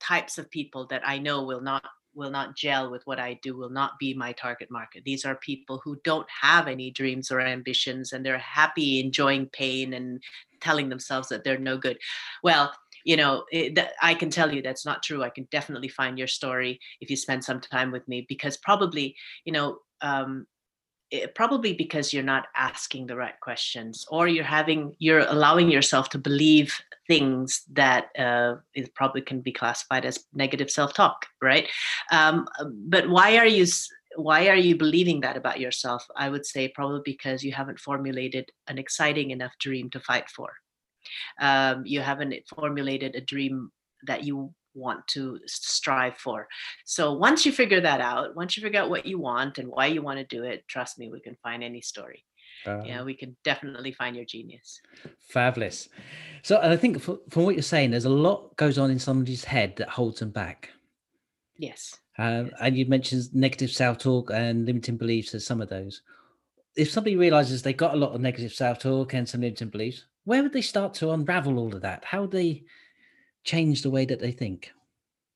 types 0.00 0.38
of 0.38 0.50
people 0.50 0.86
that 0.86 1.02
i 1.06 1.18
know 1.18 1.44
will 1.44 1.60
not 1.60 1.84
will 2.14 2.30
not 2.30 2.56
gel 2.56 2.90
with 2.90 3.06
what 3.06 3.18
I 3.18 3.38
do, 3.42 3.56
will 3.56 3.70
not 3.70 3.98
be 3.98 4.14
my 4.14 4.32
target 4.32 4.70
market. 4.70 5.04
These 5.04 5.24
are 5.24 5.36
people 5.36 5.80
who 5.82 5.98
don't 6.04 6.26
have 6.42 6.68
any 6.68 6.90
dreams 6.90 7.30
or 7.30 7.40
ambitions 7.40 8.12
and 8.12 8.24
they're 8.24 8.38
happy 8.38 9.00
enjoying 9.00 9.46
pain 9.46 9.94
and 9.94 10.22
telling 10.60 10.88
themselves 10.88 11.28
that 11.28 11.44
they're 11.44 11.58
no 11.58 11.78
good. 11.78 11.98
Well, 12.42 12.72
you 13.04 13.16
know 13.16 13.44
it, 13.52 13.74
that 13.74 13.92
i 14.00 14.14
can 14.14 14.30
tell 14.30 14.52
you 14.52 14.62
that's 14.62 14.86
not 14.86 15.02
true 15.02 15.22
i 15.22 15.30
can 15.30 15.46
definitely 15.50 15.88
find 15.88 16.18
your 16.18 16.26
story 16.26 16.78
if 17.00 17.10
you 17.10 17.16
spend 17.16 17.44
some 17.44 17.60
time 17.60 17.90
with 17.90 18.06
me 18.08 18.24
because 18.28 18.56
probably 18.56 19.16
you 19.44 19.52
know 19.52 19.78
um, 20.00 20.46
it, 21.10 21.22
eh, 21.22 21.26
probably 21.34 21.74
because 21.74 22.12
you're 22.12 22.22
not 22.22 22.46
asking 22.56 23.06
the 23.06 23.16
right 23.16 23.38
questions 23.40 24.06
or 24.10 24.26
you're 24.28 24.44
having 24.44 24.94
you're 24.98 25.26
allowing 25.28 25.70
yourself 25.70 26.08
to 26.08 26.18
believe 26.18 26.74
things 27.06 27.62
that 27.72 28.08
uh, 28.18 28.54
it 28.74 28.94
probably 28.94 29.20
can 29.20 29.40
be 29.40 29.52
classified 29.52 30.04
as 30.04 30.24
negative 30.32 30.70
self-talk 30.70 31.26
right? 31.40 31.68
Um, 32.10 32.46
but 32.88 33.08
why 33.08 33.36
are 33.36 33.46
you 33.46 33.66
why 34.16 34.48
are 34.48 34.56
you 34.56 34.76
believing 34.76 35.20
that 35.20 35.36
about 35.36 35.60
yourself? 35.60 36.06
I 36.16 36.28
would 36.28 36.46
say 36.46 36.68
probably 36.68 37.00
because 37.04 37.42
you 37.42 37.52
haven't 37.52 37.80
formulated 37.80 38.50
an 38.66 38.78
exciting 38.78 39.30
enough 39.30 39.52
dream 39.58 39.90
to 39.90 40.00
fight 40.00 40.28
for 40.30 40.52
um, 41.40 41.84
you 41.86 42.00
haven't 42.00 42.34
formulated 42.46 43.14
a 43.14 43.20
dream 43.20 43.70
that 44.06 44.24
you 44.24 44.52
want 44.74 45.06
to 45.06 45.38
strive 45.46 46.16
for. 46.16 46.48
So 46.84 47.12
once 47.12 47.44
you 47.44 47.52
figure 47.52 47.80
that 47.80 48.00
out, 48.00 48.34
once 48.34 48.56
you 48.56 48.62
figure 48.62 48.80
out 48.80 48.90
what 48.90 49.06
you 49.06 49.18
want 49.18 49.58
and 49.58 49.68
why 49.68 49.86
you 49.86 50.02
want 50.02 50.18
to 50.18 50.36
do 50.36 50.44
it, 50.44 50.66
trust 50.66 50.98
me, 50.98 51.10
we 51.10 51.20
can 51.20 51.36
find 51.42 51.62
any 51.62 51.80
story. 51.80 52.24
Um, 52.64 52.84
yeah, 52.84 53.02
we 53.02 53.14
can 53.14 53.36
definitely 53.44 53.92
find 53.92 54.14
your 54.14 54.24
genius. 54.24 54.80
Fabulous. 55.28 55.88
So, 56.42 56.60
I 56.62 56.76
think 56.76 57.00
from, 57.00 57.18
from 57.28 57.44
what 57.44 57.54
you're 57.54 57.62
saying, 57.62 57.90
there's 57.90 58.04
a 58.04 58.10
lot 58.10 58.56
goes 58.56 58.78
on 58.78 58.90
in 58.90 58.98
somebody's 58.98 59.44
head 59.44 59.74
that 59.76 59.88
holds 59.88 60.20
them 60.20 60.30
back. 60.30 60.70
Yes. 61.58 61.98
Uh, 62.18 62.44
yes. 62.46 62.52
And 62.60 62.76
you 62.76 62.86
mentioned 62.86 63.34
negative 63.34 63.70
self-talk 63.70 64.30
and 64.32 64.64
limiting 64.64 64.96
beliefs 64.96 65.34
as 65.34 65.44
some 65.44 65.60
of 65.60 65.68
those. 65.68 66.02
If 66.76 66.90
somebody 66.90 67.16
realizes 67.16 67.62
they 67.62 67.72
got 67.72 67.94
a 67.94 67.98
lot 67.98 68.14
of 68.14 68.20
negative 68.20 68.52
self-talk 68.52 69.12
and 69.14 69.28
some 69.28 69.40
limiting 69.40 69.68
beliefs, 69.68 70.04
where 70.24 70.42
would 70.42 70.52
they 70.52 70.62
start 70.62 70.94
to 70.94 71.10
unravel 71.10 71.58
all 71.58 71.74
of 71.74 71.82
that? 71.82 72.04
How 72.04 72.22
would 72.22 72.30
they 72.30 72.64
change 73.44 73.82
the 73.82 73.90
way 73.90 74.04
that 74.04 74.20
they 74.20 74.32
think? 74.32 74.72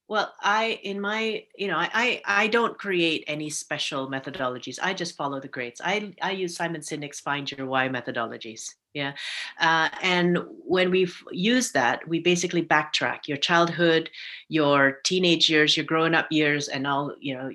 Well, 0.08 0.32
I 0.40 0.78
in 0.84 1.00
my 1.00 1.44
you 1.56 1.66
know 1.66 1.78
I 1.78 2.22
I 2.24 2.46
don't 2.46 2.78
create 2.78 3.24
any 3.26 3.50
special 3.50 4.08
methodologies. 4.08 4.78
I 4.80 4.94
just 4.94 5.16
follow 5.16 5.40
the 5.40 5.48
greats. 5.48 5.80
I 5.84 6.14
I 6.22 6.30
use 6.30 6.54
Simon 6.54 6.80
Sinek's 6.80 7.18
Find 7.18 7.50
Your 7.50 7.66
Why 7.66 7.88
methodologies. 7.88 8.74
Yeah, 8.94 9.14
uh, 9.58 9.88
and 10.02 10.38
when 10.64 10.90
we've 10.90 11.20
used 11.32 11.74
that, 11.74 12.06
we 12.08 12.20
basically 12.20 12.62
backtrack 12.62 13.26
your 13.26 13.36
childhood, 13.36 14.08
your 14.48 15.00
teenage 15.04 15.50
years, 15.50 15.76
your 15.76 15.84
growing 15.84 16.14
up 16.14 16.28
years, 16.30 16.68
and 16.68 16.86
all 16.86 17.12
you 17.20 17.34
know 17.34 17.50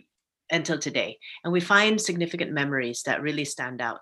until 0.52 0.78
today, 0.78 1.18
and 1.46 1.54
we 1.54 1.62
find 1.62 2.02
significant 2.02 2.52
memories 2.52 3.04
that 3.04 3.22
really 3.22 3.46
stand 3.46 3.82
out 3.82 4.02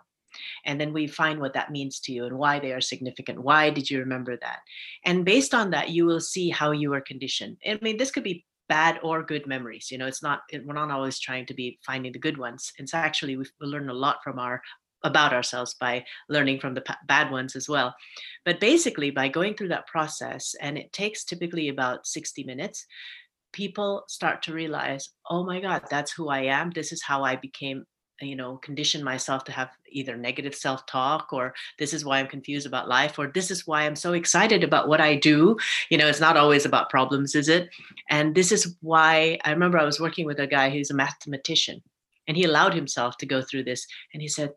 and 0.65 0.79
then 0.79 0.93
we 0.93 1.08
find 1.08 1.39
what 1.39 1.53
that 1.53 1.72
means 1.72 2.00
to 2.01 2.12
you 2.12 2.25
and 2.25 2.38
why 2.38 2.60
they 2.60 2.72
are 2.72 2.81
significant. 2.81 3.41
Why 3.41 3.69
did 3.69 3.89
you 3.89 4.00
remember 4.00 4.38
that? 4.38 4.60
And 5.05 5.25
based 5.25 5.53
on 5.53 5.72
that 5.72 5.89
you 5.89 6.05
will 6.05 6.19
see 6.19 6.50
how 6.50 6.72
you 6.72 6.93
are 6.93 7.01
conditioned. 7.01 7.58
I 7.65 7.79
mean 7.81 7.98
this 7.98 8.12
could 8.12 8.24
be 8.24 8.46
bad 8.67 9.00
or 9.01 9.24
good 9.24 9.48
memories 9.48 9.89
you 9.89 9.98
know 9.98 10.05
it's 10.05 10.22
not 10.22 10.41
we're 10.63 10.75
not 10.75 10.91
always 10.91 11.19
trying 11.19 11.43
to 11.43 11.55
be 11.55 11.79
finding 11.86 12.12
the 12.12 12.19
good 12.19 12.38
ones. 12.38 12.72
It's 12.77 12.93
actually 12.93 13.36
we 13.38 13.46
learn 13.62 13.89
a 13.89 13.93
lot 13.93 14.17
from 14.24 14.39
our 14.39 14.62
about 15.03 15.34
ourselves 15.34 15.75
by 15.79 16.03
learning 16.27 16.60
from 16.60 16.74
the 16.74 16.84
bad 17.08 17.31
ones 17.31 17.55
as 17.55 17.69
well. 17.69 17.96
But 18.46 18.60
basically 18.60 19.12
by 19.12 19.29
going 19.29 19.55
through 19.55 19.69
that 19.69 19.88
process 19.88 20.55
and 20.62 20.77
it 20.77 20.91
takes 20.91 21.24
typically 21.24 21.69
about 21.69 22.05
60 22.05 22.43
minutes 22.43 22.86
people 23.51 24.03
start 24.08 24.43
to 24.43 24.53
realize 24.53 25.10
oh 25.29 25.43
my 25.43 25.60
god 25.60 25.84
that's 25.89 26.12
who 26.12 26.29
i 26.29 26.41
am. 26.41 26.69
This 26.72 26.91
is 26.91 27.01
how 27.01 27.24
i 27.24 27.36
became 27.36 27.86
you 28.21 28.35
know 28.35 28.57
condition 28.57 29.03
myself 29.03 29.43
to 29.43 29.51
have 29.51 29.69
either 29.91 30.15
negative 30.15 30.53
self-talk 30.53 31.29
or 31.31 31.53
this 31.77 31.93
is 31.93 32.05
why 32.05 32.19
i'm 32.19 32.27
confused 32.27 32.67
about 32.67 32.88
life 32.88 33.17
or 33.17 33.27
this 33.27 33.49
is 33.49 33.65
why 33.65 33.83
i'm 33.83 33.95
so 33.95 34.13
excited 34.13 34.63
about 34.63 34.88
what 34.88 35.01
i 35.01 35.15
do 35.15 35.57
you 35.89 35.97
know 35.97 36.07
it's 36.07 36.19
not 36.19 36.38
always 36.38 36.65
about 36.65 36.89
problems 36.89 37.35
is 37.35 37.49
it 37.49 37.69
And 38.09 38.35
this 38.35 38.51
is 38.51 38.75
why 38.81 39.39
I 39.43 39.51
remember 39.51 39.77
I 39.77 39.85
was 39.85 39.99
working 39.99 40.25
with 40.25 40.39
a 40.39 40.47
guy 40.47 40.69
who's 40.69 40.91
a 40.91 40.95
mathematician, 40.95 41.81
and 42.27 42.35
he 42.35 42.43
allowed 42.43 42.73
himself 42.73 43.17
to 43.17 43.25
go 43.25 43.41
through 43.41 43.63
this. 43.63 43.85
And 44.13 44.21
he 44.21 44.27
said, 44.27 44.51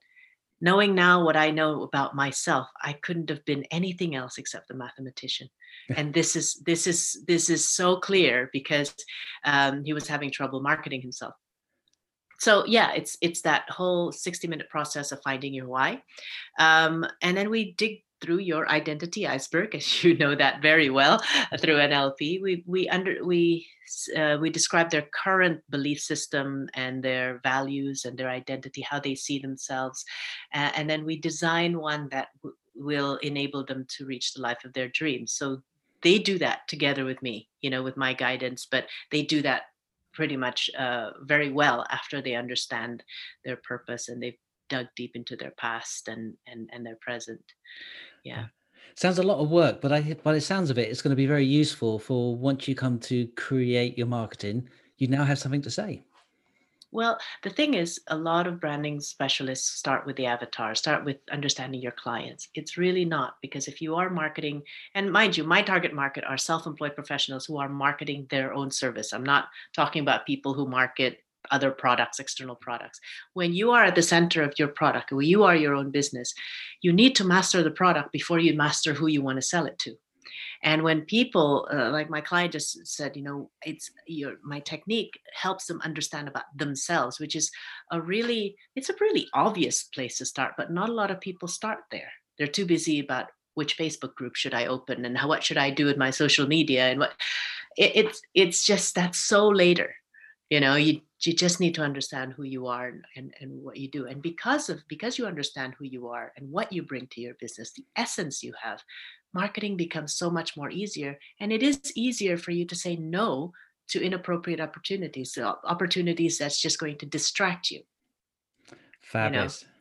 knowing 0.61 0.95
now 0.95 1.25
what 1.25 1.37
I 1.37 1.51
know 1.51 1.83
about 1.83 2.15
myself, 2.15 2.69
I 2.83 2.95
couldn't 2.95 3.31
have 3.31 3.45
been 3.45 3.65
anything 3.71 4.15
else 4.15 4.39
except 4.39 4.71
a 4.71 4.75
mathematician. 4.75 5.49
and 5.97 6.15
this 6.15 6.37
is 6.37 6.63
this 6.67 6.87
is 6.87 7.25
this 7.27 7.51
is 7.51 7.69
so 7.69 7.97
clear 7.97 8.49
because 8.53 8.95
um, 9.45 9.85
he 9.85 9.93
was 9.93 10.07
having 10.07 10.31
trouble 10.31 10.61
marketing 10.61 11.03
himself. 11.03 11.35
So 12.43 12.67
yeah, 12.67 12.91
it's 12.91 13.17
it's 13.21 13.43
that 13.43 13.71
whole 13.71 14.11
60 14.11 14.49
minute 14.49 14.69
process 14.69 15.13
of 15.13 15.23
finding 15.23 15.55
your 15.55 15.69
why, 15.69 16.03
um, 16.59 17.07
and 17.23 17.37
then 17.37 17.51
we 17.51 17.75
dig 17.79 18.03
through 18.21 18.39
your 18.39 18.69
identity 18.69 19.29
iceberg, 19.29 19.75
as 19.77 20.03
you 20.03 20.17
know 20.19 20.35
that 20.35 20.61
very 20.61 20.91
well 20.91 21.23
uh, 21.53 21.57
through 21.57 21.77
NLP. 21.77 22.43
We 22.43 22.65
we 22.67 22.89
under 22.89 23.25
we 23.25 23.65
uh, 24.17 24.39
we 24.41 24.51
describe 24.51 24.91
their 24.91 25.07
current 25.15 25.61
belief 25.71 26.01
system 26.01 26.69
and 26.75 27.01
their 27.01 27.39
values 27.45 28.05
and 28.05 28.19
their 28.19 28.31
identity, 28.31 28.83
how 28.83 28.99
they 28.99 29.15
see 29.15 29.39
themselves, 29.39 30.05
uh, 30.53 30.73
and 30.75 30.91
then 30.91 31.05
we 31.05 31.21
design 31.21 31.79
one 31.79 32.09
that 32.11 32.31
w- 32.43 32.57
will 32.75 33.19
enable 33.23 33.65
them 33.65 33.87
to 33.99 34.05
reach 34.05 34.33
the 34.33 34.43
life 34.43 34.65
of 34.65 34.73
their 34.73 34.89
dreams. 34.89 35.31
So 35.33 35.63
they 36.03 36.19
do 36.19 36.39
that 36.39 36.67
together 36.67 37.05
with 37.05 37.23
me, 37.23 37.49
you 37.61 37.71
know, 37.71 37.85
with 37.85 37.97
my 37.97 38.15
guidance, 38.15 38.67
but 38.69 38.87
they 39.13 39.23
do 39.23 39.43
that 39.43 39.63
pretty 40.13 40.37
much 40.37 40.71
uh, 40.79 41.11
very 41.23 41.51
well 41.51 41.85
after 41.91 42.21
they 42.21 42.35
understand 42.35 43.03
their 43.45 43.57
purpose 43.57 44.09
and 44.09 44.23
they've 44.23 44.39
dug 44.69 44.87
deep 44.97 45.13
into 45.15 45.37
their 45.37 45.53
past 45.59 46.09
and 46.09 46.35
and 46.47 46.69
and 46.73 46.85
their 46.85 46.99
present. 47.01 47.45
Yeah. 48.25 48.47
Sounds 48.95 49.19
a 49.19 49.23
lot 49.23 49.39
of 49.39 49.51
work 49.51 49.81
but 49.81 49.91
i 49.91 50.01
by 50.23 50.35
the 50.35 50.41
sounds 50.41 50.69
of 50.69 50.77
it 50.79 50.91
it's 50.91 51.01
going 51.01 51.17
to 51.17 51.17
be 51.17 51.27
very 51.27 51.47
useful 51.47 51.99
for 51.99 52.37
once 52.37 52.69
you 52.69 52.75
come 52.75 52.99
to 52.99 53.27
create 53.37 53.97
your 53.97 54.07
marketing 54.07 54.69
you 54.99 55.09
now 55.09 55.25
have 55.25 55.39
something 55.39 55.63
to 55.63 55.71
say 55.71 56.03
well, 56.93 57.19
the 57.43 57.51
thing 57.51 57.73
is, 57.73 57.99
a 58.09 58.17
lot 58.17 58.47
of 58.47 58.61
branding 58.61 59.01
specialists 59.01 59.71
start 59.71 60.07
with 60.07 60.15
the 60.17 60.27
avatar, 60.27 60.75
start 60.75 61.05
with 61.05 61.17
understanding 61.33 61.81
your 61.81 61.93
clients. 61.93 62.49
It's 62.55 62.77
really 62.77 63.07
not 63.07 63.37
because 63.41 63.67
if 63.67 63.81
you 63.81 63.95
are 63.95 64.11
marketing, 64.11 64.63
and 64.95 65.11
mind 65.11 65.37
you, 65.37 65.43
my 65.43 65.63
target 65.63 65.95
market 65.95 66.23
are 66.25 66.37
self 66.37 66.67
employed 66.67 66.95
professionals 66.95 67.47
who 67.47 67.57
are 67.57 67.69
marketing 67.69 68.27
their 68.29 68.53
own 68.53 68.71
service. 68.71 69.15
I'm 69.15 69.25
not 69.25 69.49
talking 69.75 70.03
about 70.03 70.27
people 70.27 70.53
who 70.53 70.69
market 70.69 71.19
other 71.51 71.71
products, 71.71 72.21
external 72.21 72.55
products. 72.55 73.01
When 73.33 73.55
you 73.55 73.71
are 73.71 73.85
at 73.85 73.95
the 73.95 74.03
center 74.03 74.43
of 74.43 74.59
your 74.59 74.69
product, 74.69 75.13
when 75.13 75.27
you 75.27 75.45
are 75.45 75.57
your 75.57 75.75
own 75.75 75.91
business, 75.91 76.35
you 76.83 76.93
need 76.93 77.17
to 77.17 77.25
master 77.25 77.63
the 77.63 77.71
product 77.71 78.13
before 78.13 78.39
you 78.39 78.55
master 78.55 78.93
who 78.93 79.07
you 79.07 79.23
want 79.23 79.37
to 79.37 79.43
sell 79.43 79.65
it 79.65 79.79
to. 79.81 79.97
And 80.63 80.83
when 80.83 81.03
people, 81.03 81.69
uh, 81.73 81.91
like 81.91 82.11
my 82.11 82.21
client 82.21 82.53
just 82.53 82.87
said, 82.87 83.17
you 83.17 83.23
know, 83.23 83.51
it's 83.65 83.91
your 84.07 84.35
my 84.43 84.61
technique 84.61 85.19
helps 85.35 85.67
them 85.67 85.81
understand 85.85 86.29
about 86.29 86.45
themselves, 86.57 87.19
which 87.19 87.37
is 87.37 87.51
a 87.91 88.01
really, 88.01 88.57
it's 88.77 88.91
a 88.91 88.95
really 89.01 89.29
obvious 89.35 89.85
place 89.85 90.19
to 90.19 90.27
start, 90.27 90.55
but 90.57 90.73
not 90.73 90.89
a 90.89 90.95
lot 90.95 91.11
of 91.11 91.21
people 91.21 91.49
start 91.49 91.81
there. 91.91 92.13
They're 92.39 92.47
too 92.47 92.67
busy 92.67 93.01
about 93.01 93.29
which 93.55 93.77
Facebook 93.77 94.15
group 94.15 94.35
should 94.35 94.55
I 94.55 94.67
open 94.67 95.05
and 95.05 95.17
how, 95.17 95.29
what 95.29 95.45
should 95.45 95.59
I 95.59 95.71
do 95.71 95.85
with 95.87 95.97
my 95.97 96.11
social 96.11 96.47
media 96.47 96.89
and 96.89 97.01
what. 97.01 97.13
It, 97.77 97.93
it's 97.95 98.21
it's 98.35 98.65
just 98.67 98.95
that's 98.95 99.19
so 99.19 99.49
later 99.49 99.95
you 100.53 100.61
know 100.61 100.75
you 100.75 101.01
you 101.23 101.33
just 101.33 101.61
need 101.61 101.75
to 101.75 101.83
understand 101.83 102.35
who 102.35 102.43
you 102.43 102.67
are 102.67 102.89
and, 102.89 103.05
and, 103.17 103.33
and 103.41 103.63
what 103.63 103.79
you 103.79 103.89
do 103.89 104.07
and 104.07 104.21
because 104.21 104.69
of 104.69 104.87
because 104.87 105.17
you 105.17 105.25
understand 105.25 105.73
who 105.79 105.87
you 105.87 106.09
are 106.09 106.31
and 106.37 106.51
what 106.51 106.71
you 106.71 106.83
bring 106.83 107.07
to 107.07 107.23
your 107.23 107.35
business 107.41 107.73
the 107.73 107.87
essence 107.97 108.43
you 108.43 108.53
have 108.63 108.83
marketing 109.35 109.77
becomes 109.77 110.15
so 110.15 110.31
much 110.31 110.57
more 110.57 110.71
easier 110.71 111.19
and 111.41 111.53
it 111.53 111.63
is 111.63 111.93
easier 111.97 112.37
for 112.37 112.51
you 112.51 112.65
to 112.67 112.75
say 112.75 112.97
no 112.97 113.53
to 113.89 114.03
inappropriate 114.03 114.61
opportunities 114.61 115.35
so 115.35 115.59
opportunities 115.65 116.39
that's 116.39 116.61
just 116.61 116.79
going 116.79 116.97
to 116.97 117.07
distract 117.07 117.71
you 117.71 117.81
fabulous 119.01 119.63
you 119.63 119.67
know? 119.67 119.73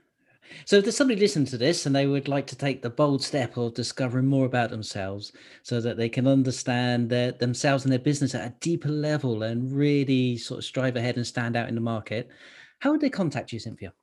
So 0.66 0.78
if 0.78 0.84
there's 0.84 0.98
somebody 0.98 1.20
listening 1.20 1.46
to 1.48 1.58
this 1.58 1.86
and 1.86 1.96
they 1.96 2.08
would 2.08 2.28
like 2.28 2.48
to 2.48 2.56
take 2.56 2.82
the 2.82 2.90
bold 2.90 3.24
step 3.24 3.58
of 3.58 3.74
discovering 3.74 4.26
more 4.26 4.46
about 4.46 4.70
themselves 4.70 5.32
so 5.64 5.80
that 5.82 5.98
they 5.98 6.10
can 6.10 6.28
understand 6.28 7.10
their, 7.10 7.32
themselves 7.32 7.86
and 7.86 7.92
their 7.92 8.00
business 8.00 8.36
at 8.36 8.48
a 8.48 8.56
deeper 8.60 8.90
level 8.90 9.44
and 9.44 9.72
really 9.72 10.38
sort 10.38 10.60
of 10.60 10.66
strive 10.66 10.96
ahead 10.96 11.16
and 11.16 11.26
stand 11.26 11.56
out 11.56 11.70
in 11.70 11.76
the 11.76 11.82
market, 11.82 12.30
how 12.80 12.92
would 12.92 13.02
they 13.02 13.10
contact 13.10 13.54
you, 13.54 13.60
Cynthia? 13.60 13.94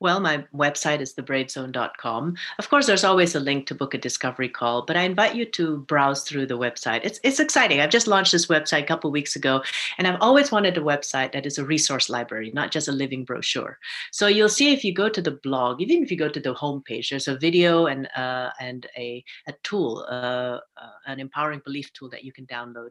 Well, 0.00 0.18
my 0.18 0.44
website 0.54 1.02
is 1.02 1.12
thebravezone.com. 1.12 2.34
Of 2.58 2.70
course, 2.70 2.86
there's 2.86 3.04
always 3.04 3.34
a 3.34 3.40
link 3.40 3.66
to 3.66 3.74
book 3.74 3.92
a 3.92 3.98
discovery 3.98 4.48
call, 4.48 4.86
but 4.86 4.96
I 4.96 5.02
invite 5.02 5.34
you 5.34 5.44
to 5.44 5.80
browse 5.80 6.22
through 6.24 6.46
the 6.46 6.56
website. 6.56 7.02
It's, 7.04 7.20
it's 7.22 7.38
exciting. 7.38 7.80
I've 7.80 7.90
just 7.90 8.06
launched 8.06 8.32
this 8.32 8.46
website 8.46 8.84
a 8.84 8.86
couple 8.86 9.10
weeks 9.10 9.36
ago, 9.36 9.62
and 9.98 10.06
I've 10.06 10.20
always 10.22 10.50
wanted 10.50 10.78
a 10.78 10.80
website 10.80 11.32
that 11.32 11.44
is 11.44 11.58
a 11.58 11.66
resource 11.66 12.08
library, 12.08 12.50
not 12.54 12.70
just 12.70 12.88
a 12.88 12.92
living 12.92 13.24
brochure. 13.26 13.78
So 14.10 14.26
you'll 14.26 14.48
see 14.48 14.72
if 14.72 14.84
you 14.84 14.94
go 14.94 15.10
to 15.10 15.20
the 15.20 15.38
blog, 15.42 15.82
even 15.82 16.02
if 16.02 16.10
you 16.10 16.16
go 16.16 16.30
to 16.30 16.40
the 16.40 16.54
homepage, 16.54 17.10
there's 17.10 17.28
a 17.28 17.36
video 17.36 17.84
and 17.84 18.08
uh, 18.16 18.50
and 18.58 18.86
a, 18.96 19.22
a 19.48 19.52
tool, 19.62 20.06
uh, 20.08 20.60
uh, 20.80 20.90
an 21.08 21.20
empowering 21.20 21.60
belief 21.62 21.92
tool 21.92 22.08
that 22.08 22.24
you 22.24 22.32
can 22.32 22.46
download, 22.46 22.88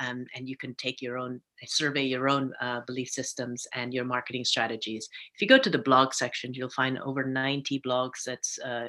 um, 0.00 0.26
and 0.34 0.48
you 0.48 0.56
can 0.56 0.74
take 0.74 1.00
your 1.00 1.18
own 1.18 1.40
survey 1.66 2.04
your 2.04 2.28
own 2.28 2.52
uh, 2.60 2.80
belief 2.86 3.08
systems 3.08 3.66
and 3.74 3.92
your 3.92 4.04
marketing 4.04 4.44
strategies. 4.44 5.08
If 5.34 5.40
you 5.40 5.48
go 5.48 5.58
to 5.58 5.70
the 5.70 5.78
blog 5.78 6.14
section, 6.14 6.54
you'll 6.54 6.70
find 6.70 6.98
over 7.00 7.24
90 7.24 7.80
blogs 7.80 8.24
that's 8.24 8.58
uh, 8.60 8.88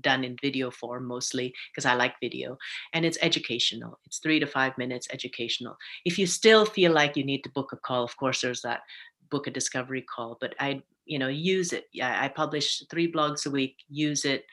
done 0.00 0.24
in 0.24 0.36
video 0.40 0.70
form 0.70 1.04
mostly 1.06 1.54
because 1.70 1.84
I 1.84 1.94
like 1.94 2.14
video 2.20 2.56
and 2.92 3.04
it's 3.04 3.18
educational. 3.20 3.98
It's 4.06 4.18
three 4.18 4.40
to 4.40 4.46
five 4.46 4.76
minutes 4.78 5.08
educational. 5.12 5.76
If 6.04 6.18
you 6.18 6.26
still 6.26 6.64
feel 6.64 6.92
like 6.92 7.16
you 7.16 7.24
need 7.24 7.42
to 7.44 7.50
book 7.50 7.72
a 7.72 7.76
call, 7.76 8.04
of 8.04 8.16
course, 8.16 8.40
there's 8.40 8.62
that 8.62 8.80
book 9.30 9.46
a 9.46 9.50
discovery 9.50 10.02
call, 10.02 10.38
but 10.40 10.54
I, 10.58 10.82
you 11.04 11.18
know, 11.18 11.28
use 11.28 11.72
it. 11.72 11.86
Yeah, 11.92 12.18
I 12.20 12.28
publish 12.28 12.82
three 12.90 13.10
blogs 13.10 13.46
a 13.46 13.50
week, 13.50 13.76
use 13.88 14.24
it. 14.24 14.44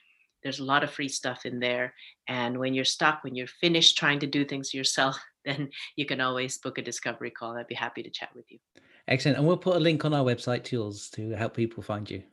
There's 0.43 0.59
a 0.59 0.63
lot 0.63 0.83
of 0.83 0.91
free 0.91 1.09
stuff 1.09 1.45
in 1.45 1.59
there. 1.59 1.93
And 2.27 2.57
when 2.57 2.73
you're 2.73 2.85
stuck, 2.85 3.23
when 3.23 3.35
you're 3.35 3.47
finished 3.47 3.97
trying 3.97 4.19
to 4.19 4.27
do 4.27 4.45
things 4.45 4.73
yourself, 4.73 5.19
then 5.45 5.69
you 5.95 6.05
can 6.05 6.21
always 6.21 6.57
book 6.57 6.77
a 6.77 6.81
discovery 6.81 7.31
call. 7.31 7.57
I'd 7.57 7.67
be 7.67 7.75
happy 7.75 8.03
to 8.03 8.09
chat 8.09 8.29
with 8.35 8.45
you. 8.49 8.59
Excellent. 9.07 9.37
And 9.37 9.47
we'll 9.47 9.57
put 9.57 9.75
a 9.75 9.79
link 9.79 10.05
on 10.05 10.13
our 10.13 10.23
website 10.23 10.63
to 10.65 10.75
yours 10.75 11.09
to 11.11 11.31
help 11.31 11.55
people 11.55 11.81
find 11.81 12.09
you. 12.09 12.23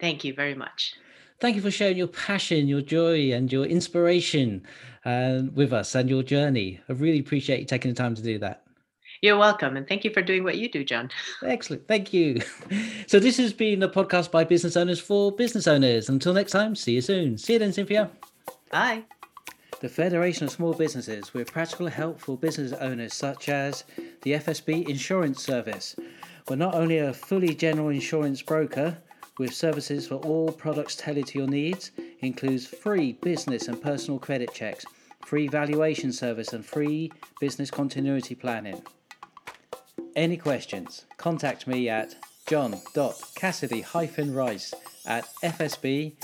Thank 0.00 0.24
you 0.24 0.34
very 0.34 0.54
much. 0.54 0.94
Thank 1.40 1.56
you 1.56 1.62
for 1.62 1.70
sharing 1.70 1.96
your 1.96 2.08
passion, 2.08 2.68
your 2.68 2.80
joy, 2.80 3.32
and 3.32 3.52
your 3.52 3.64
inspiration 3.64 4.66
uh, 5.04 5.42
with 5.52 5.72
us 5.72 5.94
and 5.94 6.08
your 6.08 6.22
journey. 6.22 6.80
I 6.88 6.92
really 6.92 7.18
appreciate 7.18 7.60
you 7.60 7.66
taking 7.66 7.90
the 7.90 7.96
time 7.96 8.14
to 8.14 8.22
do 8.22 8.38
that. 8.38 8.63
You're 9.22 9.38
welcome. 9.38 9.76
And 9.76 9.86
thank 9.88 10.04
you 10.04 10.12
for 10.12 10.22
doing 10.22 10.44
what 10.44 10.58
you 10.58 10.68
do, 10.68 10.84
John. 10.84 11.10
Excellent. 11.42 11.86
Thank 11.88 12.12
you. 12.12 12.40
So, 13.06 13.18
this 13.20 13.36
has 13.36 13.52
been 13.52 13.82
a 13.82 13.88
podcast 13.88 14.30
by 14.30 14.44
business 14.44 14.76
owners 14.76 14.98
for 14.98 15.30
business 15.30 15.66
owners. 15.66 16.08
Until 16.08 16.32
next 16.32 16.52
time, 16.52 16.74
see 16.74 16.94
you 16.94 17.00
soon. 17.00 17.36
See 17.36 17.52
you 17.52 17.58
then, 17.58 17.72
Cynthia. 17.72 18.10
Bye 18.70 19.04
the 19.84 19.88
Federation 19.90 20.44
of 20.44 20.50
Small 20.50 20.72
Businesses 20.72 21.34
with 21.34 21.52
practical 21.52 21.88
help 21.88 22.18
for 22.18 22.38
business 22.38 22.72
owners 22.72 23.12
such 23.12 23.50
as 23.50 23.84
the 24.22 24.32
FSB 24.32 24.88
Insurance 24.88 25.44
Service. 25.44 25.94
We're 26.48 26.56
not 26.56 26.74
only 26.74 26.98
a 26.98 27.12
fully 27.12 27.54
general 27.54 27.90
insurance 27.90 28.40
broker 28.40 28.96
with 29.38 29.52
services 29.52 30.06
for 30.06 30.14
all 30.14 30.50
products 30.50 30.96
tailored 30.96 31.26
to 31.26 31.38
your 31.38 31.48
needs, 31.48 31.90
includes 32.20 32.66
free 32.66 33.12
business 33.12 33.68
and 33.68 33.82
personal 33.82 34.18
credit 34.18 34.54
checks, 34.54 34.86
free 35.26 35.48
valuation 35.48 36.12
service 36.12 36.54
and 36.54 36.64
free 36.64 37.12
business 37.38 37.70
continuity 37.70 38.34
planning. 38.34 38.82
Any 40.16 40.36
questions? 40.36 41.06
Contact 41.16 41.66
me 41.66 41.88
at 41.88 42.14
john.cassidy-rice 42.46 44.74
at 45.06 45.26
fsb.org.uk. 45.42 46.14